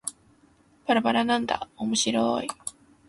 [0.87, 2.47] ばらばらなんだーおもしろーい